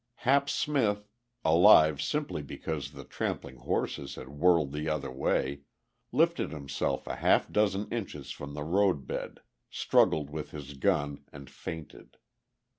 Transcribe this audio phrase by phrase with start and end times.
[0.25, 1.11] Hap Smith,
[1.45, 5.61] alive simply because the trampling horses had whirled the other way,
[6.11, 11.51] lifted himself a half dozen inches from the road bed, struggled with his gun and
[11.51, 12.17] fainted....